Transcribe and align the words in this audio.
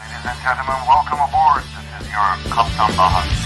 Ladies 0.00 0.24
and 0.24 0.40
gentlemen, 0.40 0.80
welcome 0.88 1.20
aboard. 1.20 1.62
This 1.62 2.00
is 2.00 2.08
your 2.08 2.32
Kaptan 2.48 2.96
Baha. 2.96 3.39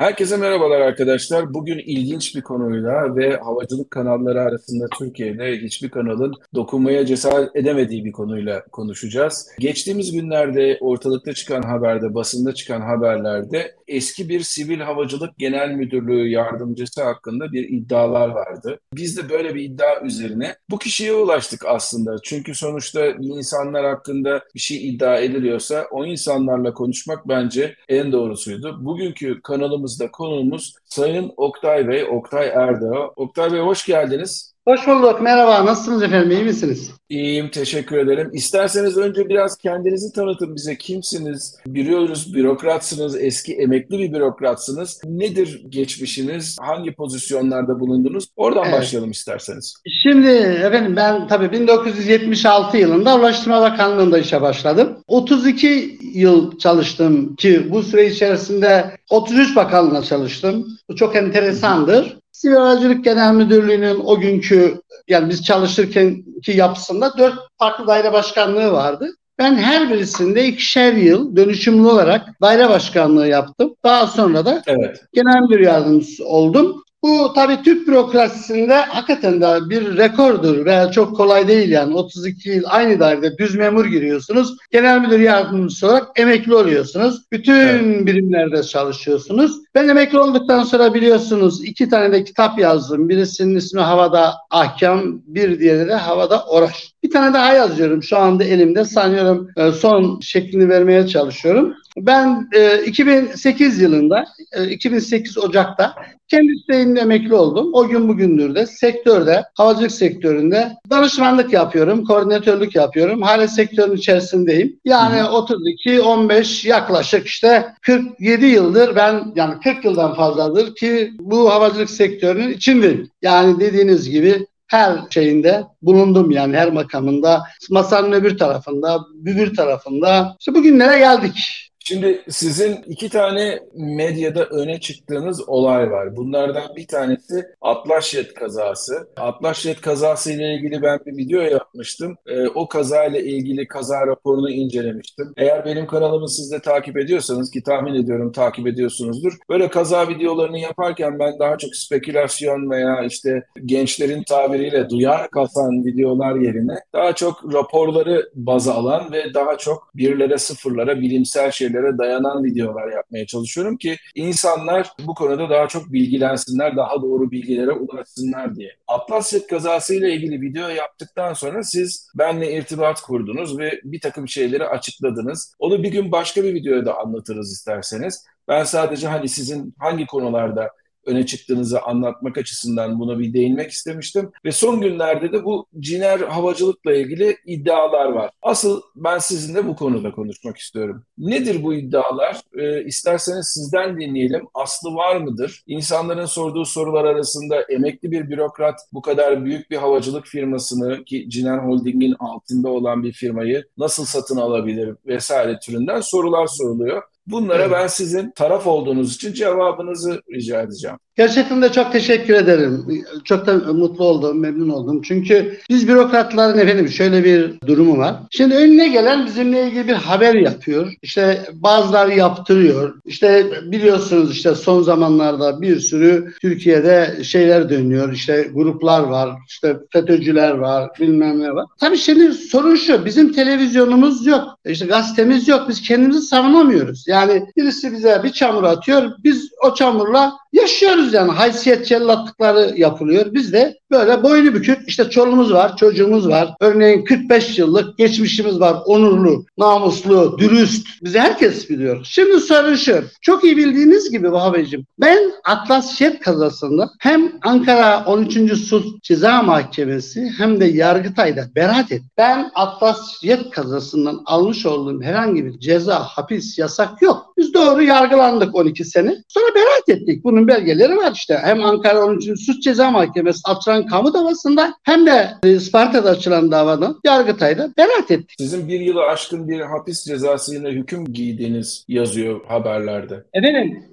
Herkese 0.00 0.36
merhabalar 0.36 0.80
arkadaşlar. 0.80 1.54
Bugün 1.54 1.78
ilginç 1.78 2.36
bir 2.36 2.42
konuyla 2.42 3.16
ve 3.16 3.36
havacılık 3.36 3.90
kanalları 3.90 4.40
arasında 4.40 4.86
Türkiye'de 4.98 5.56
hiçbir 5.56 5.90
kanalın 5.90 6.34
dokunmaya 6.54 7.06
cesaret 7.06 7.56
edemediği 7.56 8.04
bir 8.04 8.12
konuyla 8.12 8.64
konuşacağız. 8.72 9.48
Geçtiğimiz 9.58 10.12
günlerde 10.12 10.78
ortalıkta 10.80 11.32
çıkan 11.32 11.62
haberde, 11.62 12.14
basında 12.14 12.54
çıkan 12.54 12.80
haberlerde 12.80 13.74
eski 13.88 14.28
bir 14.28 14.40
sivil 14.40 14.80
havacılık 14.80 15.38
genel 15.38 15.70
müdürlüğü 15.70 16.28
yardımcısı 16.28 17.04
hakkında 17.04 17.52
bir 17.52 17.68
iddialar 17.68 18.28
vardı. 18.28 18.78
Biz 18.94 19.16
de 19.16 19.30
böyle 19.30 19.54
bir 19.54 19.62
iddia 19.62 20.00
üzerine 20.04 20.56
bu 20.70 20.78
kişiye 20.78 21.12
ulaştık 21.12 21.66
aslında. 21.66 22.16
Çünkü 22.22 22.54
sonuçta 22.54 23.06
insanlar 23.06 23.86
hakkında 23.86 24.42
bir 24.54 24.60
şey 24.60 24.88
iddia 24.88 25.18
ediliyorsa 25.18 25.86
o 25.90 26.06
insanlarla 26.06 26.74
konuşmak 26.74 27.28
bence 27.28 27.74
en 27.88 28.12
doğrusuydu. 28.12 28.84
Bugünkü 28.84 29.42
kanalımız 29.42 29.89
Programımızda 29.90 30.10
konuğumuz 30.10 30.74
Sayın 30.84 31.32
Oktay 31.36 31.88
Bey, 31.88 32.04
Oktay 32.04 32.48
Erdağ. 32.48 33.08
Oktay 33.16 33.52
Bey 33.52 33.60
hoş 33.60 33.86
geldiniz. 33.86 34.54
Hoş 34.70 34.86
bulduk. 34.86 35.20
Merhaba. 35.20 35.66
Nasılsınız 35.66 36.02
efendim? 36.02 36.30
İyi 36.30 36.44
misiniz? 36.44 36.90
İyiyim. 37.08 37.50
Teşekkür 37.50 37.98
ederim. 37.98 38.30
İsterseniz 38.32 38.96
önce 38.96 39.28
biraz 39.28 39.56
kendinizi 39.56 40.12
tanıtın 40.12 40.54
bize. 40.54 40.78
Kimsiniz? 40.78 41.56
Biliyoruz 41.66 42.34
bürokratsınız. 42.34 43.16
Eski 43.22 43.54
emekli 43.54 43.98
bir 43.98 44.12
bürokratsınız. 44.12 45.00
Nedir 45.04 45.62
geçmişiniz? 45.68 46.56
Hangi 46.60 46.94
pozisyonlarda 46.94 47.80
bulundunuz? 47.80 48.26
Oradan 48.36 48.64
evet. 48.64 48.74
başlayalım 48.74 49.10
isterseniz. 49.10 49.74
Şimdi 50.02 50.28
efendim 50.66 50.96
ben 50.96 51.28
tabii 51.28 51.52
1976 51.52 52.76
yılında 52.76 53.16
Ulaştırma 53.16 53.60
Bakanlığı'nda 53.60 54.18
işe 54.18 54.42
başladım. 54.42 54.98
32 55.06 55.98
yıl 56.14 56.58
çalıştım 56.58 57.36
ki 57.36 57.70
bu 57.70 57.82
süre 57.82 58.06
içerisinde 58.06 58.96
33 59.10 59.56
bakanlığına 59.56 60.02
çalıştım. 60.02 60.66
Bu 60.88 60.96
çok 60.96 61.16
enteresandır. 61.16 62.19
Sivil 62.32 62.54
Havacılık 62.54 63.04
Genel 63.04 63.34
Müdürlüğü'nün 63.34 64.00
o 64.04 64.20
günkü 64.20 64.80
yani 65.08 65.28
biz 65.28 65.44
çalışırken 65.44 66.24
ki 66.42 66.52
yapısında 66.52 67.18
dört 67.18 67.34
farklı 67.58 67.86
daire 67.86 68.12
başkanlığı 68.12 68.72
vardı. 68.72 69.10
Ben 69.38 69.54
her 69.54 69.90
birisinde 69.90 70.46
ikişer 70.46 70.92
yıl 70.92 71.36
dönüşümlü 71.36 71.86
olarak 71.86 72.40
daire 72.42 72.68
başkanlığı 72.68 73.28
yaptım. 73.28 73.74
Daha 73.84 74.06
sonra 74.06 74.44
da 74.44 74.62
evet. 74.66 75.04
genel 75.12 75.40
müdür 75.40 75.60
yardımcısı 75.60 76.26
oldum. 76.26 76.82
Bu 77.02 77.32
tabii 77.34 77.62
Türk 77.62 77.88
bürokrasisinde 77.88 78.74
hakikaten 78.74 79.40
de 79.40 79.70
bir 79.70 79.96
rekordur 79.96 80.64
veya 80.64 80.90
çok 80.90 81.16
kolay 81.16 81.48
değil 81.48 81.70
yani 81.70 81.94
32 81.94 82.50
yıl 82.50 82.62
aynı 82.66 83.00
dairede 83.00 83.38
düz 83.38 83.54
memur 83.54 83.86
giriyorsunuz. 83.86 84.56
Genel 84.70 85.00
müdür 85.00 85.20
yardımcısı 85.20 85.86
olarak 85.86 86.08
emekli 86.16 86.54
oluyorsunuz. 86.54 87.22
Bütün 87.32 87.54
evet. 87.54 88.06
birimlerde 88.06 88.62
çalışıyorsunuz. 88.62 89.52
Ben 89.74 89.88
emekli 89.88 90.18
olduktan 90.18 90.62
sonra 90.62 90.94
biliyorsunuz 90.94 91.64
iki 91.64 91.88
tane 91.88 92.12
de 92.12 92.24
kitap 92.24 92.58
yazdım. 92.58 93.08
Birisinin 93.08 93.56
ismi 93.56 93.80
Havada 93.80 94.34
Ahkam, 94.50 95.22
bir 95.26 95.60
diğeri 95.60 95.88
de 95.88 95.94
Havada 95.94 96.44
Oraş. 96.44 96.92
Bir 97.02 97.10
tane 97.10 97.34
daha 97.34 97.54
yazıyorum 97.54 98.02
şu 98.02 98.18
anda 98.18 98.44
elimde. 98.44 98.84
Sanıyorum 98.84 99.48
e, 99.56 99.72
son 99.72 100.20
şeklini 100.20 100.68
vermeye 100.68 101.06
çalışıyorum. 101.06 101.74
Ben 102.06 102.48
e, 102.52 102.82
2008 102.84 103.80
yılında, 103.80 104.24
e, 104.52 104.68
2008 104.68 105.38
Ocak'ta 105.38 105.94
kendi 106.28 106.52
isteğimle 106.52 107.00
emekli 107.00 107.34
oldum. 107.34 107.70
O 107.72 107.88
gün 107.88 108.08
bugündür 108.08 108.54
de 108.54 108.66
sektörde, 108.66 109.44
havacılık 109.54 109.92
sektöründe 109.92 110.72
danışmanlık 110.90 111.52
yapıyorum, 111.52 112.04
koordinatörlük 112.04 112.74
yapıyorum. 112.74 113.22
Hala 113.22 113.48
sektörün 113.48 113.96
içerisindeyim. 113.96 114.80
Yani 114.84 115.20
Hı. 115.20 115.30
32, 115.30 116.00
15 116.00 116.64
yaklaşık 116.64 117.26
işte 117.26 117.74
47 117.82 118.46
yıldır 118.46 118.96
ben 118.96 119.32
yani 119.36 119.54
40 119.64 119.84
yıldan 119.84 120.14
fazladır 120.14 120.74
ki 120.74 121.12
bu 121.20 121.50
havacılık 121.50 121.90
sektörünün 121.90 122.52
içindeyim. 122.52 123.10
Yani 123.22 123.60
dediğiniz 123.60 124.10
gibi 124.10 124.46
her 124.66 124.98
şeyinde 125.10 125.64
bulundum 125.82 126.30
yani 126.30 126.56
her 126.56 126.72
makamında. 126.72 127.42
Masanın 127.70 128.12
öbür 128.12 128.38
tarafında, 128.38 129.00
bir 129.14 129.56
tarafında. 129.56 130.36
İşte 130.38 130.54
bugünlere 130.54 130.98
geldik. 130.98 131.69
Şimdi 131.84 132.22
sizin 132.28 132.76
iki 132.86 133.08
tane 133.08 133.58
medyada 133.74 134.44
öne 134.44 134.80
çıktığınız 134.80 135.48
olay 135.48 135.90
var. 135.90 136.16
Bunlardan 136.16 136.76
bir 136.76 136.86
tanesi 136.86 137.44
Atlaşyet 137.60 138.34
kazası. 138.34 139.08
Atlaşyet 139.16 139.80
kazası 139.80 140.32
ile 140.32 140.54
ilgili 140.54 140.82
ben 140.82 140.98
bir 141.06 141.16
video 141.16 141.40
yapmıştım. 141.40 142.16
E, 142.26 142.48
o 142.48 142.68
kazayla 142.68 143.20
ilgili 143.20 143.68
kaza 143.68 144.06
raporunu 144.06 144.50
incelemiştim. 144.50 145.32
Eğer 145.36 145.64
benim 145.64 145.86
kanalımı 145.86 146.28
siz 146.28 146.52
de 146.52 146.60
takip 146.60 146.96
ediyorsanız 146.96 147.50
ki 147.50 147.62
tahmin 147.62 147.94
ediyorum 147.94 148.32
takip 148.32 148.66
ediyorsunuzdur. 148.66 149.38
Böyle 149.48 149.70
kaza 149.70 150.08
videolarını 150.08 150.58
yaparken 150.58 151.18
ben 151.18 151.38
daha 151.38 151.58
çok 151.58 151.76
spekülasyon 151.76 152.70
veya 152.70 153.04
işte 153.04 153.42
gençlerin 153.64 154.22
tabiriyle 154.22 154.90
duyar 154.90 155.30
kasan 155.30 155.84
videolar 155.84 156.34
yerine 156.34 156.74
daha 156.92 157.14
çok 157.14 157.54
raporları 157.54 158.30
baza 158.34 158.74
alan 158.74 159.12
ve 159.12 159.34
daha 159.34 159.58
çok 159.58 159.90
birlere 159.94 160.38
sıfırlara 160.38 161.00
bilimsel 161.00 161.50
şeyler 161.50 161.69
şeylere 161.70 161.98
dayanan 161.98 162.44
videolar 162.44 162.92
yapmaya 162.92 163.26
çalışıyorum 163.26 163.76
ki 163.76 163.96
insanlar 164.14 164.92
bu 165.06 165.14
konuda 165.14 165.50
daha 165.50 165.68
çok 165.68 165.92
bilgilensinler, 165.92 166.76
daha 166.76 167.02
doğru 167.02 167.30
bilgilere 167.30 167.72
ulaşsınlar 167.72 168.56
diye. 168.56 168.70
Atlas 168.88 169.32
kazası 169.50 169.94
ile 169.94 170.14
ilgili 170.14 170.40
video 170.40 170.68
yaptıktan 170.68 171.32
sonra 171.32 171.62
siz 171.62 172.10
benle 172.18 172.52
irtibat 172.52 173.00
kurdunuz 173.00 173.58
ve 173.58 173.80
bir 173.84 174.00
takım 174.00 174.28
şeyleri 174.28 174.64
açıkladınız. 174.66 175.54
Onu 175.58 175.82
bir 175.82 175.92
gün 175.92 176.12
başka 176.12 176.44
bir 176.44 176.54
videoda 176.54 176.86
da 176.86 176.98
anlatırız 176.98 177.52
isterseniz. 177.52 178.24
Ben 178.48 178.64
sadece 178.64 179.08
hani 179.08 179.28
sizin 179.28 179.74
hangi 179.78 180.06
konularda 180.06 180.70
öne 181.06 181.26
çıktığınızı 181.26 181.82
anlatmak 181.82 182.38
açısından 182.38 183.00
buna 183.00 183.18
bir 183.18 183.32
değinmek 183.32 183.70
istemiştim. 183.70 184.30
Ve 184.44 184.52
son 184.52 184.80
günlerde 184.80 185.32
de 185.32 185.44
bu 185.44 185.66
ciner 185.80 186.20
havacılıkla 186.20 186.94
ilgili 186.94 187.36
iddialar 187.46 188.06
var. 188.06 188.30
Asıl 188.42 188.80
ben 188.96 189.18
sizinle 189.18 189.66
bu 189.66 189.76
konuda 189.76 190.12
konuşmak 190.12 190.56
istiyorum. 190.56 191.04
Nedir 191.18 191.62
bu 191.62 191.74
iddialar? 191.74 192.40
Ee, 192.58 192.84
isterseniz 192.84 193.46
sizden 193.54 194.00
dinleyelim. 194.00 194.46
Aslı 194.54 194.94
var 194.94 195.16
mıdır? 195.16 195.62
İnsanların 195.66 196.26
sorduğu 196.26 196.64
sorular 196.64 197.04
arasında 197.04 197.62
emekli 197.62 198.10
bir 198.10 198.30
bürokrat 198.30 198.80
bu 198.92 199.02
kadar 199.02 199.44
büyük 199.44 199.70
bir 199.70 199.76
havacılık 199.76 200.26
firmasını 200.26 201.04
ki 201.04 201.30
Ciner 201.30 201.58
Holding'in 201.58 202.16
altında 202.18 202.68
olan 202.68 203.02
bir 203.02 203.12
firmayı 203.12 203.64
nasıl 203.78 204.04
satın 204.04 204.36
alabilir 204.36 204.94
vesaire 205.06 205.58
türünden 205.58 206.00
sorular 206.00 206.46
soruluyor. 206.46 207.02
Bunlara 207.30 207.62
evet. 207.62 207.72
ben 207.72 207.86
sizin 207.86 208.30
taraf 208.30 208.66
olduğunuz 208.66 209.14
için 209.14 209.32
cevabınızı 209.32 210.22
rica 210.32 210.62
edeceğim. 210.62 210.96
Gerçekten 211.16 211.62
de 211.62 211.72
çok 211.72 211.92
teşekkür 211.92 212.34
ederim. 212.34 213.04
Çok 213.24 213.46
da 213.46 213.54
mutlu 213.54 214.04
oldum, 214.04 214.40
memnun 214.40 214.68
oldum. 214.68 215.02
Çünkü 215.02 215.58
biz 215.70 215.88
bürokratların 215.88 216.58
efendim 216.58 216.88
şöyle 216.88 217.24
bir 217.24 217.54
durumu 217.66 217.98
var. 217.98 218.14
Şimdi 218.30 218.54
önüne 218.54 218.88
gelen 218.88 219.26
bizimle 219.26 219.66
ilgili 219.66 219.88
bir 219.88 219.92
haber 219.92 220.34
yapıyor. 220.34 220.92
İşte 221.02 221.46
bazıları 221.52 222.14
yaptırıyor. 222.14 222.94
İşte 223.04 223.46
biliyorsunuz 223.64 224.32
işte 224.32 224.54
son 224.54 224.82
zamanlarda 224.82 225.60
bir 225.60 225.80
sürü 225.80 226.32
Türkiye'de 226.42 227.24
şeyler 227.24 227.70
dönüyor. 227.70 228.12
İşte 228.12 228.50
gruplar 228.54 229.00
var, 229.00 229.30
işte 229.48 229.76
FETÖ'cüler 229.92 230.50
var, 230.50 230.90
bilmem 231.00 231.40
ne 231.40 231.54
var. 231.54 231.66
Tabii 231.80 231.96
şimdi 231.96 232.32
sorun 232.34 232.76
şu, 232.76 233.04
bizim 233.04 233.32
televizyonumuz 233.32 234.26
yok. 234.26 234.44
İşte 234.66 234.86
gazetemiz 234.86 235.48
yok. 235.48 235.68
Biz 235.68 235.82
kendimizi 235.82 236.20
savunamıyoruz. 236.20 237.04
Yani 237.08 237.19
birisi 237.28 237.92
bize 237.92 238.22
bir 238.22 238.32
çamur 238.32 238.64
atıyor. 238.64 239.12
Biz 239.24 239.50
o 239.64 239.74
çamurla 239.74 240.39
yaşıyoruz 240.52 241.14
yani. 241.14 241.32
Haysiyet 241.32 241.86
cellatlıkları 241.86 242.74
yapılıyor. 242.76 243.26
Biz 243.34 243.52
de 243.52 243.78
böyle 243.90 244.22
boynu 244.22 244.54
bükük 244.54 244.88
işte 244.88 245.10
çoluğumuz 245.10 245.52
var, 245.52 245.76
çocuğumuz 245.76 246.28
var. 246.28 246.54
Örneğin 246.60 247.04
45 247.04 247.58
yıllık 247.58 247.98
geçmişimiz 247.98 248.60
var. 248.60 248.76
Onurlu, 248.84 249.44
namuslu, 249.58 250.38
dürüst. 250.38 250.86
Bizi 251.02 251.18
herkes 251.18 251.70
biliyor. 251.70 252.00
Şimdi 252.04 252.40
sorun 252.40 252.74
şu. 252.74 253.04
Çok 253.20 253.44
iyi 253.44 253.56
bildiğiniz 253.56 254.10
gibi 254.10 254.32
Vahabeciğim. 254.32 254.86
Ben 255.00 255.32
Atlas 255.44 255.96
Jet 255.96 256.20
kazasında 256.20 256.90
hem 257.00 257.32
Ankara 257.42 258.04
13. 258.06 258.58
Sulh 258.58 258.84
Ceza 259.02 259.42
Mahkemesi 259.42 260.32
hem 260.38 260.60
de 260.60 260.64
Yargıtay'da 260.64 261.44
beraat 261.54 261.92
ettim. 261.92 262.10
Ben 262.18 262.50
Atlas 262.54 263.20
Jet 263.22 263.50
kazasından 263.50 264.22
almış 264.26 264.66
olduğum 264.66 265.02
herhangi 265.02 265.44
bir 265.44 265.58
ceza, 265.58 266.00
hapis, 266.00 266.58
yasak 266.58 267.02
yok. 267.02 267.32
Biz 267.36 267.54
doğru 267.54 267.82
yargılandık 267.82 268.54
12 268.54 268.84
sene. 268.84 269.16
Sonra 269.28 269.54
beraat 269.54 269.88
ettik. 269.88 270.24
Bunu 270.24 270.39
bunun 270.40 270.48
belgeleri 270.48 270.96
var 270.96 271.12
işte. 271.14 271.38
Hem 271.42 271.64
Ankara 271.64 272.04
13. 272.04 272.40
Suç 272.40 272.62
Ceza 272.62 272.90
Mahkemesi 272.90 273.40
açılan 273.44 273.86
kamu 273.86 274.14
davasında 274.14 274.74
hem 274.82 275.06
de 275.06 275.30
Isparta'da 275.44 276.10
açılan 276.10 276.50
davada 276.50 276.94
Yargıtay'da 277.04 277.70
beraat 277.78 278.10
etti. 278.10 278.34
Sizin 278.38 278.68
bir 278.68 278.80
yılı 278.80 279.02
aşkın 279.02 279.48
bir 279.48 279.60
hapis 279.60 280.04
cezasıyla 280.04 280.70
hüküm 280.70 281.12
giydiğiniz 281.12 281.84
yazıyor 281.88 282.40
haberlerde. 282.48 283.24
Efendim 283.32 283.84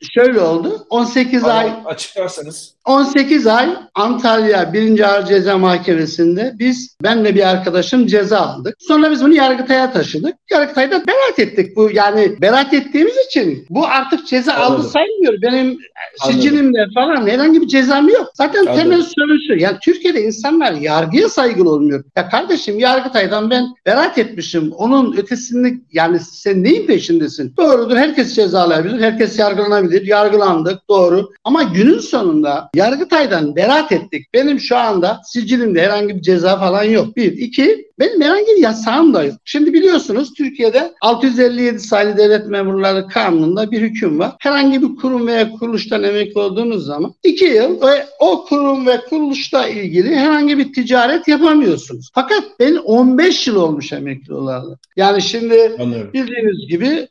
şöyle 0.00 0.40
oldu. 0.40 0.86
18 0.90 1.44
Ama 1.44 1.52
ay 1.52 1.72
açıklarsanız 1.84 2.74
18 2.84 3.46
ay 3.46 3.68
Antalya 3.94 4.72
1. 4.72 5.00
Ağır 5.00 5.26
Ceza 5.26 5.58
Mahkemesi'nde 5.58 6.52
biz 6.58 6.96
benle 7.02 7.34
bir 7.34 7.50
arkadaşım 7.50 8.06
ceza 8.06 8.38
aldık. 8.38 8.76
Sonra 8.78 9.10
biz 9.10 9.24
bunu 9.24 9.34
Yargıtay'a 9.34 9.92
taşıdık. 9.92 10.34
Yargıtay'da 10.50 11.06
beraat 11.06 11.38
ettik. 11.38 11.76
Bu 11.76 11.90
yani 11.90 12.40
beraat 12.40 12.74
ettiğimiz 12.74 13.16
için 13.26 13.66
bu 13.70 13.86
artık 13.86 14.26
ceza 14.26 14.54
aldı 14.54 14.82
sayılmıyor. 14.82 15.42
Benim. 15.42 15.78
Sicilimde 16.26 16.86
falan 16.94 17.26
herhangi 17.26 17.60
bir 17.62 17.66
cezam 17.66 18.08
yok. 18.08 18.30
Zaten 18.34 18.60
Anladım. 18.60 18.76
temel 18.76 19.02
sorun 19.02 19.38
şu. 19.48 19.54
Yani 19.60 19.76
Türkiye'de 19.82 20.22
insanlar 20.22 20.72
yargıya 20.72 21.28
saygılı 21.28 21.70
olmuyor. 21.70 22.04
Ya 22.16 22.28
kardeşim 22.28 22.78
Yargıtay'dan 22.78 23.50
ben 23.50 23.66
beraat 23.86 24.18
etmişim. 24.18 24.72
Onun 24.72 25.16
ötesini 25.16 25.80
yani 25.92 26.18
sen 26.20 26.64
neyin 26.64 26.86
peşindesin? 26.86 27.54
Doğrudur. 27.56 27.96
Herkes 27.96 28.34
cezalayabilir. 28.34 29.00
Herkes 29.00 29.38
yargılanabilir. 29.38 30.06
Yargılandık. 30.06 30.88
Doğru. 30.88 31.30
Ama 31.44 31.62
günün 31.62 31.98
sonunda 31.98 32.70
Yargıtay'dan 32.74 33.56
beraat 33.56 33.92
ettik. 33.92 34.26
Benim 34.34 34.60
şu 34.60 34.76
anda 34.76 35.20
sicilimde 35.24 35.82
herhangi 35.82 36.16
bir 36.16 36.22
ceza 36.22 36.58
falan 36.58 36.84
yok. 36.84 37.16
Bir. 37.16 37.32
iki 37.32 37.88
benim 37.98 38.22
herhangi 38.22 38.46
bir 38.46 38.62
yasağım 38.62 39.14
da 39.14 39.24
yok. 39.24 39.34
Şimdi 39.44 39.72
biliyorsunuz 39.72 40.32
Türkiye'de 40.34 40.92
657 41.00 41.80
sayılı 41.80 42.16
devlet 42.16 42.46
memurları 42.46 43.08
kanununda 43.08 43.70
bir 43.70 43.80
hüküm 43.80 44.18
var. 44.18 44.32
Herhangi 44.40 44.82
bir 44.82 44.96
kurum 44.96 45.26
veya 45.26 45.50
kuruluştan 45.50 46.02
emekli 46.02 46.40
olduğunuz 46.40 46.86
zaman 46.86 47.14
iki 47.24 47.44
yıl 47.44 47.82
ve 47.82 48.06
o 48.18 48.44
kurum 48.44 48.86
ve 48.86 49.00
kuruluşla 49.08 49.68
ilgili 49.68 50.16
herhangi 50.16 50.58
bir 50.58 50.72
ticaret 50.72 51.28
yapamıyorsunuz. 51.28 52.10
Fakat 52.14 52.44
ben 52.60 52.74
15 52.74 53.46
yıl 53.46 53.56
olmuş 53.56 53.92
emekli 53.92 54.34
olalı. 54.34 54.78
Yani 54.96 55.22
şimdi 55.22 55.76
anlıyorum. 55.78 56.12
bildiğiniz 56.12 56.68
gibi 56.68 57.08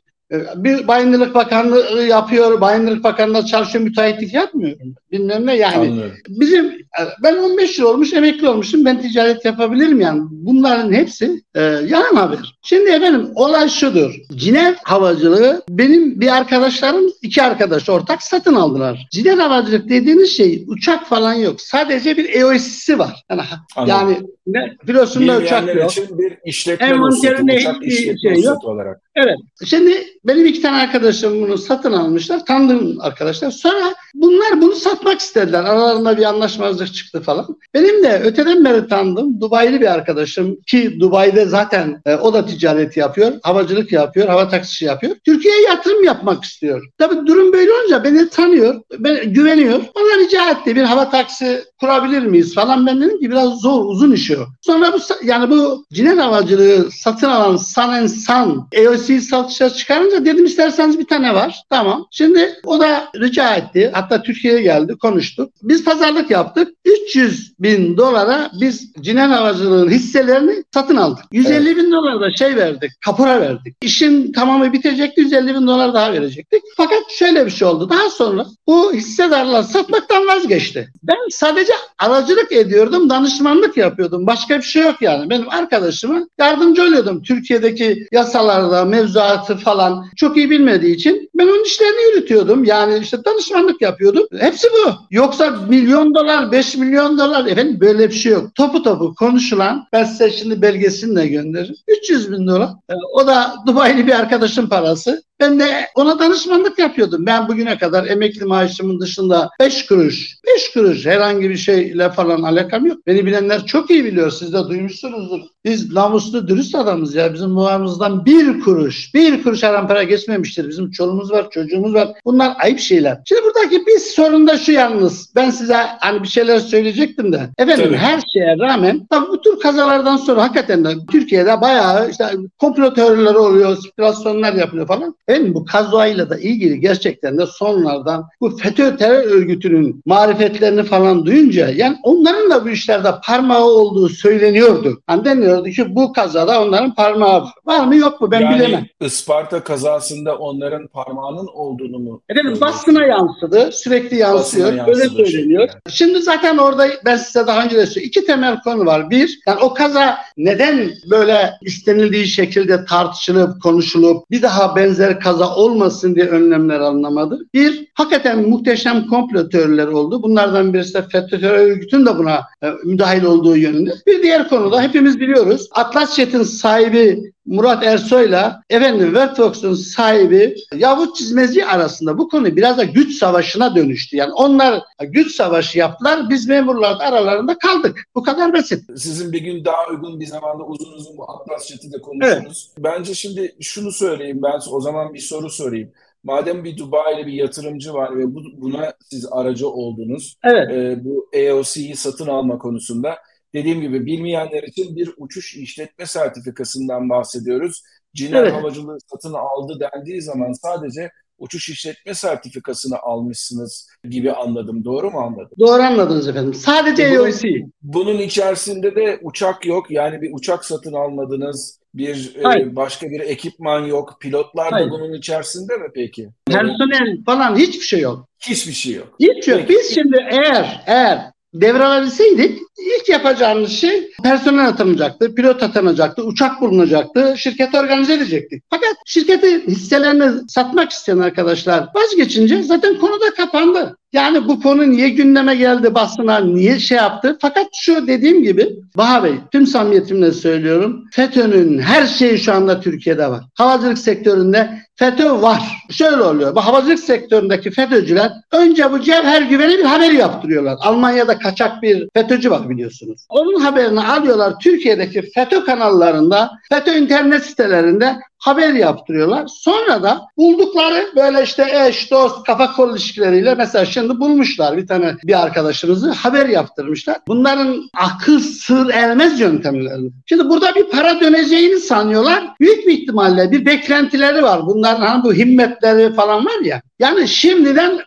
bir 0.56 0.88
Bayındırlık 0.88 1.34
Bakanlığı 1.34 2.02
yapıyor, 2.02 2.60
Bayındırlık 2.60 3.04
Bakanlığı 3.04 3.46
çalışıyor, 3.46 3.84
müteahhitlik 3.84 4.34
yapmıyor. 4.34 4.76
Bilmem 5.12 5.46
ne 5.46 5.56
yani. 5.56 5.76
Anlıyorum. 5.76 6.16
Bizim 6.28 6.74
ben 7.22 7.36
15 7.36 7.78
yıl 7.78 7.86
olmuş 7.86 8.12
emekli 8.12 8.48
olmuşum 8.48 8.84
ben 8.84 9.00
ticaret 9.00 9.44
yapabilirim 9.44 10.00
yani. 10.00 10.22
Bunların 10.30 10.92
hepsi 10.92 11.42
e, 11.54 11.62
yalan 11.62 12.16
haber. 12.16 12.54
Şimdi 12.62 12.90
efendim 12.90 13.30
olay 13.34 13.68
şudur. 13.68 14.14
Cinev 14.34 14.74
havacılığı 14.84 15.62
benim 15.68 16.20
bir 16.20 16.36
arkadaşlarım 16.36 17.10
iki 17.22 17.42
arkadaş 17.42 17.88
ortak 17.88 18.22
satın 18.22 18.54
aldılar. 18.54 19.08
Cinev 19.12 19.38
havacılık 19.38 19.88
dediğiniz 19.88 20.36
şey 20.36 20.64
uçak 20.68 21.06
falan 21.06 21.34
yok. 21.34 21.60
Sadece 21.60 22.16
bir 22.16 22.34
EOS'si 22.34 22.98
var. 22.98 23.24
Yani, 23.30 23.42
Anladım. 23.76 23.94
yani 23.94 24.18
ne, 24.46 24.76
pilotunda 24.86 25.36
uçak 25.36 25.74
yok. 25.74 25.90
için 25.90 26.18
bir 26.18 26.38
işletme 26.44 27.04
uçak 27.04 27.84
işletme 27.84 28.34
şey 28.34 28.42
yok. 28.42 28.64
olarak. 28.64 29.00
Evet. 29.16 29.36
Şimdi 29.64 29.90
benim 30.24 30.46
iki 30.46 30.62
tane 30.62 30.76
arkadaşım 30.76 31.42
bunu 31.42 31.58
satın 31.58 31.92
almışlar. 31.92 32.46
Tanıdığım 32.46 33.00
arkadaşlar. 33.00 33.50
Sonra 33.50 33.94
bunlar 34.14 34.62
bunu 34.62 34.74
satmak 34.74 35.20
istediler. 35.20 35.64
Aralarında 35.64 36.16
bir 36.16 36.24
anlaşmazlık 36.24 36.94
çıktı 36.94 37.22
falan. 37.22 37.46
Benim 37.74 38.02
de 38.02 38.20
öteden 38.24 38.64
beri 38.64 38.88
tanıdığım 38.88 39.40
Dubai'li 39.40 39.80
bir 39.80 39.92
arkadaşım 39.92 40.56
ki 40.66 41.00
Dubai'de 41.00 41.46
zaten 41.46 42.02
e, 42.06 42.14
o 42.14 42.34
da 42.34 42.46
ticaret 42.46 42.96
yapıyor. 42.96 43.32
Havacılık 43.42 43.92
yapıyor. 43.92 44.28
Hava 44.28 44.48
taksisi 44.48 44.84
yapıyor. 44.84 45.16
Türkiye'ye 45.24 45.62
yatırım 45.62 46.04
yapmak 46.04 46.44
istiyor. 46.44 46.84
Tabii 46.98 47.26
durum 47.26 47.52
böyle 47.52 47.72
olunca 47.72 48.04
beni 48.04 48.28
tanıyor. 48.28 48.80
Ben, 48.98 49.32
güveniyor. 49.32 49.80
Bana 49.96 50.24
rica 50.24 50.50
etti 50.50 50.76
bir 50.76 50.82
hava 50.82 51.10
taksi 51.10 51.64
kurabilir 51.80 52.22
miyiz 52.22 52.54
falan. 52.54 52.86
Ben 52.86 53.00
dedim 53.00 53.20
ki 53.20 53.30
biraz 53.30 53.60
zor 53.60 53.84
uzun 53.84 54.12
iş 54.12 54.30
o. 54.30 54.46
Sonra 54.60 54.92
bu 54.92 54.98
yani 55.24 55.50
bu 55.50 55.84
cinen 55.92 56.18
havacılığı 56.18 56.90
satın 56.90 57.28
alan 57.28 57.56
Sun 57.56 58.06
San 58.06 58.68
EOC 58.72 59.20
satışa 59.20 59.70
çıkarınca 59.70 60.24
dedim 60.24 60.44
isterseniz 60.44 60.98
bir 60.98 61.06
tane 61.06 61.34
var. 61.34 61.62
Tamam. 61.70 62.06
Şimdi 62.10 62.54
o 62.64 62.80
da 62.80 63.08
rica 63.16 63.54
etti. 63.54 63.90
Hatta 63.94 64.03
Türkiye'ye 64.22 64.62
geldi 64.62 64.96
konuştuk. 64.98 65.52
Biz 65.62 65.84
pazarlık 65.84 66.30
yaptık. 66.30 66.68
300 66.84 67.54
bin 67.60 67.96
dolara 67.96 68.50
biz 68.60 68.92
cinen 69.00 69.28
havacılığın 69.30 69.90
hisselerini 69.90 70.64
satın 70.74 70.96
aldık. 70.96 71.24
150 71.32 71.76
bin 71.76 71.92
dolar 71.92 72.20
da 72.20 72.36
şey 72.36 72.56
verdik. 72.56 72.90
Kapora 73.04 73.40
verdik. 73.40 73.76
İşin 73.82 74.32
tamamı 74.32 74.72
bitecekti. 74.72 75.20
150 75.20 75.54
bin 75.54 75.66
dolar 75.66 75.94
daha 75.94 76.12
verecektik. 76.12 76.62
Fakat 76.76 77.02
şöyle 77.10 77.46
bir 77.46 77.50
şey 77.50 77.68
oldu. 77.68 77.90
Daha 77.90 78.10
sonra 78.10 78.46
bu 78.66 78.92
hissedarlar 78.92 79.62
satmaktan 79.62 80.26
vazgeçti. 80.26 80.88
Ben 81.02 81.16
sadece 81.30 81.72
aracılık 81.98 82.52
ediyordum, 82.52 83.10
danışmanlık 83.10 83.76
yapıyordum. 83.76 84.26
Başka 84.26 84.58
bir 84.58 84.62
şey 84.62 84.82
yok 84.82 85.02
yani. 85.02 85.30
Benim 85.30 85.48
arkadaşıma 85.48 86.28
yardımcı 86.38 86.82
oluyordum. 86.82 87.22
Türkiye'deki 87.22 88.06
yasalarda, 88.12 88.84
mevzuatı 88.84 89.56
falan 89.56 90.06
çok 90.16 90.36
iyi 90.36 90.50
bilmediği 90.50 90.94
için 90.94 91.30
ben 91.34 91.46
onun 91.46 91.64
işlerini 91.64 92.10
yürütüyordum. 92.10 92.64
Yani 92.64 92.98
işte 92.98 93.24
danışmanlık 93.24 93.82
yapıyordum. 93.82 93.93
Hepsi 94.38 94.68
bu. 94.72 94.92
Yoksa 95.10 95.50
milyon 95.68 96.14
dolar, 96.14 96.52
5 96.52 96.76
milyon 96.76 97.18
dolar 97.18 97.46
efendim 97.46 97.80
böyle 97.80 98.08
bir 98.08 98.14
şey 98.14 98.32
yok. 98.32 98.54
Topu 98.54 98.82
topu 98.82 99.14
konuşulan 99.14 99.86
ben 99.92 100.04
size 100.04 100.30
şimdi 100.30 100.62
belgesini 100.62 101.16
de 101.16 101.28
gönderirim. 101.28 101.76
300 101.88 102.32
bin 102.32 102.46
dolar. 102.46 102.70
Ee, 102.90 102.94
O 103.14 103.26
da 103.26 103.54
Dubai'li 103.66 104.06
bir 104.06 104.12
arkadaşın 104.12 104.66
parası. 104.66 105.22
Ben 105.44 105.60
de 105.60 105.86
ona 105.94 106.18
danışmanlık 106.18 106.78
yapıyordum. 106.78 107.26
Ben 107.26 107.48
bugüne 107.48 107.78
kadar 107.78 108.06
emekli 108.06 108.44
maaşımın 108.44 109.00
dışında 109.00 109.50
5 109.60 109.86
kuruş, 109.86 110.36
5 110.54 110.72
kuruş 110.72 111.06
herhangi 111.06 111.50
bir 111.50 111.56
şeyle 111.56 112.10
falan 112.10 112.42
alakam 112.42 112.86
yok. 112.86 113.06
Beni 113.06 113.26
bilenler 113.26 113.66
çok 113.66 113.90
iyi 113.90 114.04
biliyor. 114.04 114.30
Siz 114.30 114.52
de 114.52 114.58
duymuşsunuzdur. 114.68 115.40
Biz 115.64 115.92
namuslu, 115.92 116.48
dürüst 116.48 116.74
adamız 116.74 117.14
ya. 117.14 117.34
Bizim 117.34 117.50
muamımızdan 117.50 118.24
bir 118.24 118.60
kuruş, 118.60 119.14
bir 119.14 119.42
kuruş 119.42 119.62
haram 119.62 119.88
para 119.88 120.02
geçmemiştir. 120.02 120.68
Bizim 120.68 120.90
çoluğumuz 120.90 121.32
var, 121.32 121.50
çocuğumuz 121.50 121.94
var. 121.94 122.08
Bunlar 122.24 122.56
ayıp 122.62 122.78
şeyler. 122.78 123.18
Şimdi 123.24 123.42
buradaki 123.42 123.86
bir 123.86 123.98
sorun 123.98 124.46
da 124.46 124.58
şu 124.58 124.72
yalnız. 124.72 125.32
Ben 125.36 125.50
size 125.50 125.76
hani 126.00 126.22
bir 126.22 126.28
şeyler 126.28 126.58
söyleyecektim 126.58 127.32
de. 127.32 127.48
Efendim 127.58 127.84
Tabii. 127.84 127.96
her 127.96 128.20
şeye 128.32 128.58
rağmen 128.58 129.06
tabii 129.10 129.28
bu 129.28 129.40
tür 129.40 129.60
kazalardan 129.60 130.16
sonra 130.16 130.42
hakikaten 130.42 130.84
de 130.84 130.90
Türkiye'de 131.12 131.60
bayağı 131.60 132.10
işte 132.10 132.24
komplo 132.58 132.94
teorileri 132.94 133.38
oluyor, 133.38 133.76
spekülasyonlar 133.76 134.52
yapılıyor 134.52 134.86
falan. 134.86 135.14
Efendim 135.34 135.54
bu 135.54 135.64
kazoayla 135.64 136.30
da 136.30 136.38
ilgili 136.38 136.80
gerçekten 136.80 137.38
de 137.38 137.46
sonlardan 137.46 138.28
bu 138.40 138.56
FETÖ 138.56 138.96
terör 138.96 139.24
örgütünün 139.24 140.02
marifetlerini 140.06 140.82
falan 140.82 141.26
duyunca 141.26 141.68
yani 141.68 141.96
onların 142.02 142.50
da 142.50 142.64
bu 142.64 142.68
işlerde 142.68 143.08
parmağı 143.26 143.64
olduğu 143.64 144.08
söyleniyordu. 144.08 145.02
Hani 145.06 145.24
deniyordu 145.24 145.68
ki 145.68 145.94
bu 145.94 146.12
kazada 146.12 146.62
onların 146.62 146.94
parmağı 146.94 147.44
var. 147.66 147.86
Mı 147.86 147.96
yok 147.96 148.20
mu 148.20 148.30
ben 148.30 148.40
yani 148.40 148.54
bilemem. 148.54 148.86
Isparta 149.00 149.64
kazasında 149.64 150.36
onların 150.36 150.86
parmağının 150.86 151.46
olduğunu 151.54 151.98
mu? 151.98 152.22
Efendim 152.28 152.60
basına 152.60 153.04
yansıdı. 153.06 153.72
Sürekli 153.72 154.16
yansıyor. 154.16 154.66
Basına 154.66 154.86
Öyle 154.86 155.00
yansıdı 155.00 155.26
söyleniyor. 155.26 155.68
Şimdi 155.90 156.22
zaten 156.22 156.58
orada 156.58 156.86
ben 157.04 157.16
size 157.16 157.46
daha 157.46 157.64
önce 157.64 157.76
de 157.76 157.86
söyledim. 157.86 158.08
İki 158.08 158.26
temel 158.26 158.60
konu 158.60 158.86
var. 158.86 159.10
Bir, 159.10 159.40
yani 159.46 159.60
o 159.60 159.74
kaza 159.74 160.18
neden 160.36 160.90
böyle 161.10 161.50
istenildiği 161.62 162.26
şekilde 162.26 162.84
tartışılıp, 162.84 163.62
konuşulup 163.62 164.30
bir 164.30 164.42
daha 164.42 164.76
benzer 164.76 165.20
kaza 165.20 165.56
olmasın 165.56 166.14
diye 166.14 166.26
önlemler 166.26 166.80
alınamadı. 166.80 167.46
Bir, 167.54 167.86
hakikaten 167.94 168.48
muhteşem 168.48 169.06
komplo 169.06 169.48
teorileri 169.48 169.90
oldu. 169.90 170.22
Bunlardan 170.22 170.74
birisi 170.74 170.94
de 170.94 171.02
FETÖ 171.02 171.40
terör 171.40 171.58
örgütünün 171.58 172.06
de 172.06 172.18
buna 172.18 172.40
e, 172.62 172.70
müdahil 172.84 173.24
olduğu 173.24 173.56
yönünde. 173.56 173.90
Bir 174.06 174.22
diğer 174.22 174.48
konuda 174.48 174.82
hepimiz 174.82 175.20
biliyoruz. 175.20 175.68
Atlas 175.72 176.16
Jet'in 176.16 176.42
sahibi 176.42 177.33
Murat 177.46 177.84
Ersoy'la 177.84 178.62
efendim 178.70 179.06
Workfox'un 179.06 179.74
sahibi 179.74 180.54
Yavuz 180.74 181.14
Çizmeci 181.14 181.66
arasında 181.66 182.18
bu 182.18 182.28
konu 182.28 182.56
biraz 182.56 182.78
da 182.78 182.84
güç 182.84 183.14
savaşına 183.14 183.76
dönüştü. 183.76 184.16
Yani 184.16 184.32
onlar 184.32 184.82
güç 185.02 185.34
savaşı 185.34 185.78
yaptılar. 185.78 186.30
Biz 186.30 186.48
memurlar 186.48 186.98
da 186.98 187.04
aralarında 187.04 187.58
kaldık. 187.58 188.04
Bu 188.14 188.22
kadar 188.22 188.52
basit. 188.52 188.84
Sizin 188.96 189.32
bir 189.32 189.40
gün 189.40 189.64
daha 189.64 189.86
uygun 189.90 190.20
bir 190.20 190.26
zamanda 190.26 190.64
uzun 190.64 190.92
uzun 190.92 191.16
bu 191.16 191.30
Atlas 191.30 191.68
Chat'i 191.68 191.92
de 191.92 192.00
konuşuruz. 192.00 192.70
Bence 192.78 193.14
şimdi 193.14 193.56
şunu 193.60 193.92
söyleyeyim 193.92 194.40
ben 194.42 194.60
o 194.70 194.80
zaman 194.80 195.14
bir 195.14 195.20
soru 195.20 195.50
sorayım. 195.50 195.90
Madem 196.24 196.64
bir 196.64 196.76
Dubai'li 196.76 197.26
bir 197.26 197.32
yatırımcı 197.32 197.92
var 197.94 198.18
ve 198.18 198.34
bu, 198.34 198.40
buna 198.56 198.92
siz 199.10 199.26
aracı 199.30 199.68
oldunuz, 199.68 200.36
Evet. 200.44 200.70
e, 200.70 201.04
bu 201.04 201.28
AOC'yi 201.36 201.96
satın 201.96 202.26
alma 202.26 202.58
konusunda 202.58 203.16
dediğim 203.54 203.80
gibi 203.80 204.06
bilmeyenler 204.06 204.62
için 204.62 204.96
bir 204.96 205.10
uçuş 205.16 205.56
işletme 205.56 206.06
sertifikasından 206.06 207.10
bahsediyoruz. 207.10 207.82
Ciner 208.14 208.42
Evet. 208.42 208.52
Havacılığı 208.52 208.98
satın 209.12 209.32
aldı 209.34 209.78
dendiği 209.80 210.22
zaman 210.22 210.52
sadece 210.52 211.10
uçuş 211.38 211.68
işletme 211.68 212.14
sertifikasını 212.14 212.98
almışsınız 212.98 213.88
gibi 214.10 214.32
anladım. 214.32 214.84
Doğru 214.84 215.10
mu 215.10 215.18
anladım? 215.18 215.50
Doğru 215.58 215.82
anladınız 215.82 216.28
efendim. 216.28 216.54
Sadece 216.54 217.02
E, 217.02 217.10
bu- 217.10 217.14
EOC. 217.26 217.42
Bunun 217.82 218.18
içerisinde 218.18 218.96
de 218.96 219.18
uçak 219.22 219.66
yok. 219.66 219.90
Yani 219.90 220.22
bir 220.22 220.30
uçak 220.34 220.64
satın 220.64 220.92
almadınız. 220.92 221.78
Bir 221.94 222.34
e, 222.38 222.42
Hayır. 222.42 222.76
başka 222.76 223.10
bir 223.10 223.20
ekipman 223.20 223.80
yok. 223.86 224.16
Pilotlar 224.20 224.70
da 224.72 224.76
Hayır. 224.76 224.90
bunun 224.90 225.12
içerisinde 225.12 225.76
mi 225.76 225.86
peki? 225.94 226.28
Personel 226.46 227.24
falan 227.26 227.56
hiçbir 227.56 227.84
şey 227.86 228.00
yok. 228.00 228.28
Hiçbir 228.48 228.72
şey 228.72 228.94
yok. 228.94 229.08
Hiç 229.20 229.48
yok. 229.48 229.58
Peki. 229.60 229.68
Biz 229.68 229.94
şimdi 229.94 230.16
eğer 230.30 230.82
eğer 230.86 231.18
devralabilseydik 231.54 232.58
ilk 232.78 233.08
yapacağımız 233.08 233.70
şey 233.70 234.10
personel 234.22 234.68
atanacaktı, 234.68 235.34
pilot 235.34 235.62
atanacaktı, 235.62 236.22
uçak 236.22 236.60
bulunacaktı, 236.60 237.34
şirketi 237.36 237.78
organize 237.78 238.14
edecektik. 238.14 238.62
Fakat 238.70 238.96
şirketi 239.06 239.66
hisselerini 239.66 240.48
satmak 240.48 240.90
isteyen 240.90 241.18
arkadaşlar 241.18 241.88
vazgeçince 241.94 242.62
zaten 242.62 242.98
konu 242.98 243.20
da 243.20 243.34
kapandı. 243.36 243.96
Yani 244.14 244.48
bu 244.48 244.60
konu 244.60 244.90
niye 244.90 245.08
gündeme 245.08 245.54
geldi 245.54 245.94
basına, 245.94 246.38
niye 246.38 246.78
şey 246.78 246.96
yaptı? 246.98 247.38
Fakat 247.40 247.66
şu 247.80 248.06
dediğim 248.06 248.42
gibi 248.42 248.68
Baha 248.96 249.24
Bey 249.24 249.34
tüm 249.52 249.66
samimiyetimle 249.66 250.32
söylüyorum. 250.32 251.04
FETÖ'nün 251.12 251.78
her 251.78 252.06
şeyi 252.06 252.38
şu 252.38 252.52
anda 252.52 252.80
Türkiye'de 252.80 253.30
var. 253.30 253.44
Havacılık 253.54 253.98
sektöründe 253.98 254.78
FETÖ 254.96 255.42
var. 255.42 255.62
Şöyle 255.90 256.22
oluyor. 256.22 256.54
Bu 256.54 256.60
havacılık 256.60 256.98
sektöründeki 256.98 257.70
FETÖ'cüler 257.70 258.32
önce 258.52 258.92
bu 258.92 259.00
cevher 259.00 259.42
güveni 259.42 259.78
bir 259.78 259.84
haber 259.84 260.10
yaptırıyorlar. 260.10 260.76
Almanya'da 260.80 261.38
kaçak 261.38 261.82
bir 261.82 262.08
FETÖ'cü 262.14 262.50
var 262.50 262.63
biliyorsunuz. 262.70 263.26
Onun 263.28 263.60
haberini 263.60 264.00
alıyorlar 264.00 264.58
Türkiye'deki 264.58 265.22
FETÖ 265.22 265.64
kanallarında, 265.64 266.50
FETÖ 266.68 266.98
internet 266.98 267.44
sitelerinde 267.44 268.16
haber 268.44 268.72
yaptırıyorlar. 268.72 269.46
Sonra 269.46 270.02
da 270.02 270.26
buldukları 270.36 271.12
böyle 271.16 271.42
işte 271.42 271.86
eş, 271.88 272.10
dost, 272.10 272.46
kafa 272.46 272.72
kol 272.72 272.90
ilişkileriyle 272.90 273.54
mesela 273.54 273.84
şimdi 273.84 274.20
bulmuşlar 274.20 274.76
bir 274.76 274.86
tane 274.86 275.14
bir 275.24 275.42
arkadaşımızı 275.42 276.10
haber 276.10 276.46
yaptırmışlar. 276.46 277.16
Bunların 277.28 277.90
akıl 277.96 278.40
sır 278.40 278.90
ermez 278.90 279.40
yöntemlerini. 279.40 280.10
Şimdi 280.26 280.48
burada 280.48 280.74
bir 280.74 280.90
para 280.90 281.20
döneceğini 281.20 281.80
sanıyorlar. 281.80 282.44
Büyük 282.60 282.86
bir 282.86 282.92
ihtimalle 282.92 283.50
bir 283.50 283.66
beklentileri 283.66 284.42
var. 284.42 284.66
Bunların 284.66 285.06
hani 285.06 285.24
bu 285.24 285.34
himmetleri 285.34 286.14
falan 286.14 286.46
var 286.46 286.64
ya. 286.64 286.82
Yani 286.98 287.28
şimdiden 287.28 288.00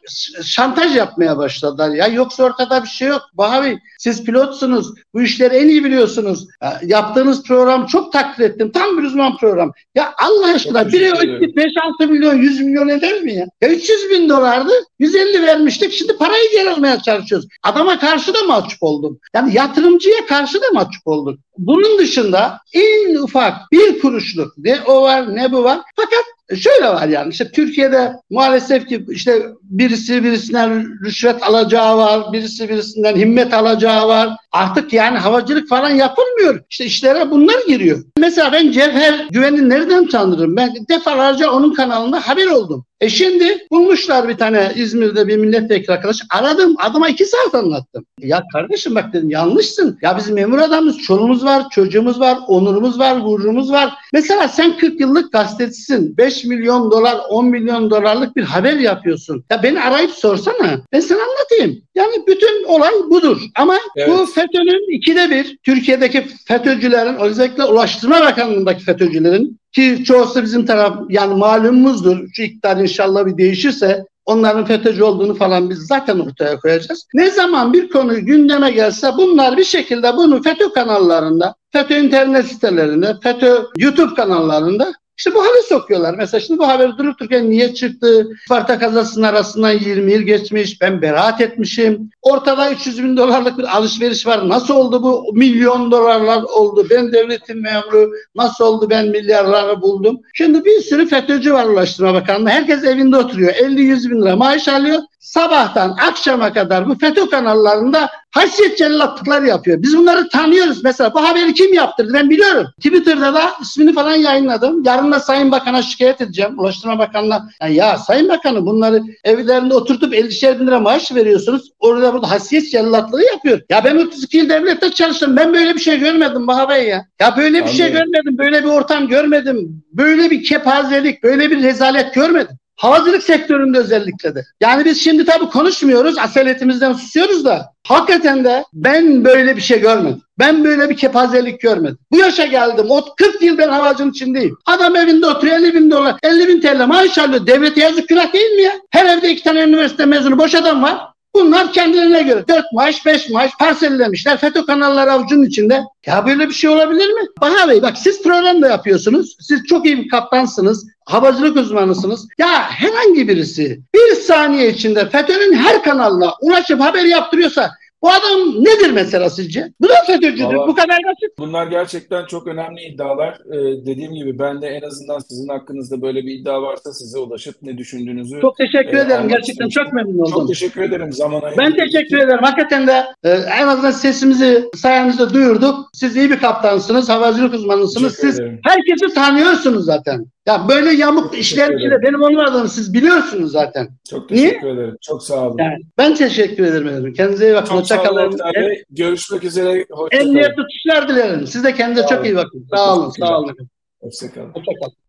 şantaj 0.43 0.95
yapmaya 0.95 1.37
başladılar 1.37 1.89
ya. 1.89 2.07
Yoksa 2.07 2.43
ortada 2.43 2.83
bir 2.83 2.87
şey 2.87 3.07
yok. 3.07 3.21
Bahavi 3.33 3.79
siz 3.99 4.23
pilotsunuz. 4.23 4.93
Bu 5.13 5.21
işleri 5.21 5.55
en 5.55 5.67
iyi 5.67 5.83
biliyorsunuz. 5.83 6.47
Ya, 6.61 6.79
yaptığınız 6.83 7.43
program 7.43 7.85
çok 7.85 8.13
takdir 8.13 8.45
ettim. 8.45 8.71
Tam 8.71 8.97
bir 8.97 9.03
uzman 9.03 9.37
program. 9.37 9.71
Ya 9.95 10.13
Allah 10.27 10.55
aşkına 10.55 10.87
biri 10.87 11.05
ederim. 11.05 11.53
5-6 12.01 12.07
milyon 12.07 12.35
100 12.35 12.61
milyon 12.61 12.87
eder 12.87 13.21
mi 13.21 13.33
ya? 13.33 13.45
ya 13.61 13.69
300 13.69 14.09
bin 14.09 14.29
dolardı 14.29 14.71
150 14.99 15.43
vermiştik 15.43 15.93
şimdi 15.93 16.17
parayı 16.17 16.51
geri 16.51 16.69
almaya 16.69 16.99
çalışıyoruz. 16.99 17.47
Adama 17.63 17.99
karşı 17.99 18.33
da 18.33 18.43
mahcup 18.43 18.83
oldum. 18.83 19.19
Yani 19.33 19.55
yatırımcıya 19.55 20.25
karşı 20.25 20.61
da 20.61 20.65
mahcup 20.73 21.07
olduk. 21.07 21.39
Bunun 21.57 21.99
dışında 21.99 22.59
en 22.73 23.15
ufak 23.15 23.71
bir 23.71 23.99
kuruşluk 23.99 24.53
ne 24.57 24.79
o 24.85 25.01
var 25.01 25.35
ne 25.35 25.51
bu 25.51 25.63
var. 25.63 25.79
Fakat 25.95 26.23
şöyle 26.55 26.87
var 26.87 27.07
yani 27.07 27.31
işte 27.31 27.51
Türkiye'de 27.51 28.13
maalesef 28.29 28.87
ki 28.87 29.05
işte 29.09 29.43
birisi 29.61 30.23
birisinden 30.23 30.85
rüşvet 31.05 31.43
alacağı 31.43 31.97
var, 31.97 32.33
birisi 32.33 32.69
birisinden 32.69 33.15
himmet 33.15 33.53
alacağı 33.53 34.07
var. 34.07 34.29
Artık 34.51 34.93
yani 34.93 35.17
havacılık 35.17 35.69
falan 35.69 35.89
yapılmıyor. 35.89 36.61
İşte 36.69 36.85
işlere 36.85 37.31
bunlar 37.31 37.65
giriyor. 37.67 38.03
Mesela 38.17 38.51
ben 38.51 38.71
Cevher 38.71 39.27
Güven'i 39.31 39.69
nereden 39.69 40.07
tanırım? 40.07 40.55
Ben 40.55 40.73
defalarca 40.89 41.51
onun 41.51 41.73
kanalında 41.73 42.27
haber 42.27 42.47
oldum. 42.47 42.85
E 43.01 43.09
şimdi 43.09 43.57
bulmuşlar 43.71 44.29
bir 44.29 44.37
tane 44.37 44.71
İzmir'de 44.75 45.27
bir 45.27 45.37
milletvekili 45.37 45.91
arkadaş. 45.93 46.17
Aradım 46.31 46.75
adama 46.79 47.09
iki 47.09 47.25
saat 47.25 47.55
anlattım. 47.55 48.05
Ya 48.19 48.43
kardeşim 48.53 48.95
bak 48.95 49.13
dedim 49.13 49.29
yanlışsın. 49.29 49.97
Ya 50.01 50.17
biz 50.17 50.29
memur 50.29 50.57
adamız, 50.59 50.97
çoluğumuz 50.97 51.45
var, 51.45 51.63
çocuğumuz 51.71 52.19
var, 52.19 52.37
onurumuz 52.47 52.99
var, 52.99 53.17
gururumuz 53.17 53.71
var. 53.71 53.93
Mesela 54.13 54.47
sen 54.47 54.77
40 54.77 54.99
yıllık 55.01 55.31
gazetecisin. 55.31 56.17
5 56.17 56.45
milyon 56.45 56.91
dolar, 56.91 57.17
10 57.29 57.45
milyon 57.45 57.89
dolarlık 57.91 58.35
bir 58.35 58.43
haber 58.43 58.77
yapıyorsun. 58.77 59.43
Ya 59.51 59.63
beni 59.63 59.81
arayıp 59.81 60.11
sorsana. 60.11 60.81
Ben 60.93 60.99
sana 60.99 61.19
anlatayım. 61.21 61.81
Yani 61.95 62.13
bütün 62.27 62.63
olay 62.63 62.91
budur. 63.09 63.41
Ama 63.55 63.75
Evet. 63.95 64.09
bu 64.09 64.25
FETÖ'nün 64.25 64.97
ikide 64.97 65.29
bir 65.29 65.57
Türkiye'deki 65.63 66.25
FETÖ'cülerin 66.47 67.15
özellikle 67.15 67.63
Ulaştırma 67.63 68.21
Bakanlığı'ndaki 68.21 68.83
FETÖ'cülerin 68.83 69.59
ki 69.71 70.03
çoğusu 70.03 70.43
bizim 70.43 70.65
taraf 70.65 70.97
yani 71.09 71.35
malumumuzdur. 71.35 72.17
Şu 72.33 72.41
iktidar 72.41 72.77
inşallah 72.77 73.25
bir 73.25 73.37
değişirse 73.37 74.05
onların 74.25 74.65
FETÖ'cü 74.65 75.03
olduğunu 75.03 75.35
falan 75.35 75.69
biz 75.69 75.77
zaten 75.77 76.19
ortaya 76.19 76.59
koyacağız. 76.59 77.07
Ne 77.13 77.31
zaman 77.31 77.73
bir 77.73 77.89
konu 77.89 78.25
gündeme 78.25 78.71
gelse 78.71 79.11
bunlar 79.17 79.57
bir 79.57 79.63
şekilde 79.63 80.17
bunu 80.17 80.43
FETÖ 80.43 80.73
kanallarında, 80.73 81.55
FETÖ 81.71 81.99
internet 81.99 82.45
sitelerinde, 82.45 83.15
FETÖ 83.23 83.63
YouTube 83.77 84.15
kanallarında 84.15 84.93
işte 85.17 85.33
bu 85.33 85.41
hale 85.41 85.61
sokuyorlar. 85.69 86.15
Mesela 86.17 86.41
şimdi 86.41 86.59
bu 86.59 86.67
haber 86.67 86.97
durup 86.97 87.19
dururken 87.19 87.49
niye 87.49 87.73
çıktı? 87.73 88.27
Sparta 88.45 88.79
kazasının 88.79 89.25
arasından 89.25 89.71
20 89.71 90.11
yıl 90.11 90.21
geçmiş. 90.21 90.81
Ben 90.81 91.01
beraat 91.01 91.41
etmişim. 91.41 92.09
Ortada 92.21 92.71
300 92.71 93.03
bin 93.03 93.17
dolarlık 93.17 93.57
bir 93.57 93.77
alışveriş 93.77 94.27
var. 94.27 94.49
Nasıl 94.49 94.75
oldu 94.75 95.03
bu? 95.03 95.33
Milyon 95.33 95.91
dolarlar 95.91 96.43
oldu. 96.43 96.87
Ben 96.89 97.11
devletin 97.13 97.61
memuru. 97.61 98.11
Nasıl 98.35 98.65
oldu 98.65 98.89
ben 98.89 99.07
milyarları 99.07 99.81
buldum? 99.81 100.21
Şimdi 100.33 100.65
bir 100.65 100.81
sürü 100.81 101.07
FETÖ'cü 101.07 101.53
var 101.53 101.65
Ulaştırma 101.65 102.13
Bakanlığı. 102.13 102.49
Herkes 102.49 102.83
evinde 102.83 103.17
oturuyor. 103.17 103.53
50-100 103.53 104.09
bin 104.09 104.21
lira 104.21 104.35
maaş 104.35 104.67
alıyor. 104.67 104.99
Sabahtan 105.27 105.95
akşama 106.09 106.53
kadar 106.53 106.89
bu 106.89 106.97
FETÖ 106.97 107.29
kanallarında 107.29 108.09
haysiyet 108.31 108.77
cellatlıkları 108.77 109.47
yapıyor. 109.47 109.81
Biz 109.81 109.97
bunları 109.97 110.29
tanıyoruz. 110.29 110.83
Mesela 110.83 111.13
bu 111.13 111.23
haberi 111.23 111.53
kim 111.53 111.73
yaptırdı 111.73 112.13
ben 112.13 112.29
biliyorum. 112.29 112.67
Twitter'da 112.77 113.33
da 113.33 113.51
ismini 113.61 113.93
falan 113.93 114.15
yayınladım. 114.15 114.83
Yarın 114.83 115.11
da 115.11 115.19
Sayın 115.19 115.51
Bakan'a 115.51 115.81
şikayet 115.81 116.21
edeceğim. 116.21 116.59
Ulaştırma 116.59 116.99
Bakanı'na. 116.99 117.49
Yani 117.61 117.75
ya 117.75 117.97
Sayın 117.97 118.29
Bakanı 118.29 118.65
bunları 118.65 119.01
evlerinde 119.23 119.73
oturtup 119.73 120.13
50'şer 120.13 120.59
bin 120.59 120.67
lira 120.67 120.79
maaş 120.79 121.15
veriyorsunuz. 121.15 121.71
Orada 121.79 122.13
burada 122.13 122.29
haysiyet 122.31 122.71
cellatlığı 122.71 123.23
yapıyor. 123.23 123.61
Ya 123.69 123.83
ben 123.83 123.95
32 123.95 124.37
yıl 124.37 124.49
devlette 124.49 124.91
çalıştım. 124.91 125.37
Ben 125.37 125.53
böyle 125.53 125.75
bir 125.75 125.79
şey 125.79 125.99
görmedim 125.99 126.47
Baha 126.47 126.69
Bey 126.69 126.87
ya. 126.87 127.05
Ya 127.19 127.37
böyle 127.37 127.65
bir 127.65 127.69
şey 127.69 127.85
Anlıyorum. 127.85 128.11
görmedim. 128.11 128.37
Böyle 128.37 128.63
bir 128.63 128.69
ortam 128.69 129.07
görmedim. 129.07 129.83
Böyle 129.93 130.29
bir 130.29 130.43
kepazelik, 130.43 131.23
böyle 131.23 131.51
bir 131.51 131.63
rezalet 131.63 132.13
görmedim. 132.13 132.57
Havacılık 132.77 133.23
sektöründe 133.23 133.77
özellikle 133.77 134.35
de. 134.35 134.45
Yani 134.61 134.85
biz 134.85 135.01
şimdi 135.01 135.25
tabii 135.25 135.45
konuşmuyoruz, 135.45 136.17
asaletimizden 136.17 136.93
susuyoruz 136.93 137.45
da 137.45 137.71
hakikaten 137.87 138.43
de 138.43 138.63
ben 138.73 139.25
böyle 139.25 139.55
bir 139.55 139.61
şey 139.61 139.79
görmedim. 139.79 140.21
Ben 140.39 140.63
böyle 140.63 140.89
bir 140.89 140.97
kepazelik 140.97 141.61
görmedim. 141.61 141.97
Bu 142.11 142.17
yaşa 142.17 142.45
geldim. 142.45 142.85
O 142.89 143.05
40 143.15 143.41
yıl 143.41 143.57
ben 143.57 143.69
havacının 143.69 144.11
içindeyim. 144.11 144.57
Adam 144.65 144.95
evinde 144.95 145.25
oturuyor 145.27 145.57
50 145.57 145.73
bin 145.73 145.91
dolar, 145.91 146.15
50 146.23 146.47
bin 146.47 146.61
TL 146.61 146.85
maaş 146.87 147.17
alıyor. 147.17 147.47
Devlete 147.47 147.81
yazık 147.81 148.07
günah 148.09 148.33
değil 148.33 148.51
mi 148.51 148.61
ya? 148.61 148.71
Her 148.91 149.17
evde 149.17 149.31
iki 149.31 149.43
tane 149.43 149.63
üniversite 149.63 150.05
mezunu 150.05 150.37
boş 150.37 150.55
adam 150.55 150.83
var. 150.83 150.97
Bunlar 151.35 151.73
kendilerine 151.73 152.21
göre 152.21 152.47
4 152.47 152.65
maaş 152.73 153.05
5 153.05 153.29
maaş 153.29 153.51
parsellemişler. 153.59 154.37
FETÖ 154.37 154.65
kanalları 154.65 155.11
avucunun 155.11 155.45
içinde. 155.45 155.83
Ya 156.05 156.25
böyle 156.25 156.49
bir 156.49 156.53
şey 156.53 156.69
olabilir 156.69 157.13
mi? 157.13 157.21
Bahar 157.41 157.69
Bey 157.69 157.81
bak 157.81 157.97
siz 157.97 158.23
program 158.23 158.61
da 158.61 158.67
yapıyorsunuz. 158.67 159.37
Siz 159.39 159.63
çok 159.63 159.85
iyi 159.85 159.97
bir 159.97 160.09
kaptansınız. 160.09 160.87
Havacılık 161.11 161.57
uzmanısınız. 161.57 162.27
Ya 162.37 162.47
herhangi 162.69 163.27
birisi 163.27 163.79
bir 163.95 164.15
saniye 164.15 164.69
içinde 164.69 165.09
FETÖ'nün 165.09 165.53
her 165.53 165.83
kanalına 165.83 166.33
ulaşıp 166.41 166.79
haber 166.79 167.03
yaptırıyorsa 167.05 167.69
bu 168.01 168.09
adam 168.09 168.63
nedir 168.63 168.91
mesela 168.91 169.29
sizce? 169.29 169.71
Bu 169.81 169.89
da 169.89 169.93
FETÖ'cüdür. 170.07 170.43
Vallahi- 170.43 170.67
Bu 170.67 170.75
kadar 170.75 170.97
basit. 171.05 171.39
Bunlar 171.39 171.67
gerçekten 171.67 172.25
çok 172.25 172.47
önemli 172.47 172.81
iddialar. 172.83 173.33
Ee, 173.53 173.85
dediğim 173.85 174.13
gibi 174.13 174.39
ben 174.39 174.61
de 174.61 174.67
en 174.67 174.81
azından 174.87 175.19
sizin 175.19 175.47
hakkınızda 175.47 176.01
böyle 176.01 176.25
bir 176.25 176.33
iddia 176.33 176.61
varsa 176.61 176.93
size 176.93 177.17
ulaşıp 177.19 177.55
ne 177.61 177.77
düşündüğünüzü 177.77 178.41
Çok 178.41 178.57
teşekkür 178.57 178.97
Ee, 178.97 179.01
ederim. 179.01 179.27
Gerçekten 179.29 179.69
çok 179.69 179.93
memnun 179.93 180.19
oldum. 180.19 180.31
çok 180.33 180.47
teşekkür 180.47 180.81
ederim 180.81 181.13
zaman 181.13 181.41
Ben 181.57 181.73
teşekkür 181.75 182.17
ederim. 182.17 182.39
Hakikaten 182.41 182.87
de 182.87 183.05
e, 183.23 183.29
en 183.31 183.67
azından 183.67 183.91
sesimizi 183.91 184.63
sayenizde 184.75 185.29
duyurduk. 185.33 185.89
Siz 185.93 186.15
iyi 186.15 186.29
bir 186.29 186.39
kaptansınız, 186.39 187.09
havacılık 187.09 187.53
uzmanısınız. 187.53 188.11
Teşekkür 188.15 188.27
Siz 188.29 188.39
ederim. 188.39 188.59
herkesi 188.65 189.13
tanıyorsunuz 189.15 189.85
zaten. 189.85 190.25
Ya 190.47 190.67
böyle 190.69 190.91
yamuk 190.91 191.37
işler 191.37 191.73
içinde 191.73 192.01
benim 192.01 192.21
olmadığımı 192.21 192.69
siz 192.69 192.93
biliyorsunuz 192.93 193.51
zaten. 193.51 193.89
Çok 194.09 194.31
Niye? 194.31 194.49
teşekkür 194.49 194.67
ederim. 194.67 194.97
Çok 195.01 195.23
sağ 195.23 195.47
olun. 195.47 195.57
Yani 195.59 195.77
ben 195.97 196.15
teşekkür 196.15 196.63
ederim. 196.65 196.87
efendim. 196.87 197.13
Kendinize 197.13 197.45
iyi 197.49 197.53
bakın. 197.55 197.67
Çok 197.69 197.79
Hoşçakalın. 197.81 198.31
Oktay 198.31 198.53
Bey. 198.53 198.83
Görüşmek 198.89 199.43
üzere. 199.43 199.85
Hoşça 199.91 200.17
kalın. 200.17 200.29
Emniyet 200.29 200.55
tutuşlar 200.57 201.09
dilerim. 201.09 201.47
Siz 201.47 201.63
de 201.63 201.73
kendinize 201.73 202.01
Sağ 202.01 202.07
çok 202.09 202.17
olun. 202.19 202.25
iyi 202.25 202.35
bakın. 202.35 202.67
Sağ 202.75 202.95
olun. 202.95 203.09
Sağ 203.19 203.39
olun. 203.39 203.55
Hoşça 204.01 204.31
kalın. 204.33 204.47
Hoşçakalın. 204.53 205.06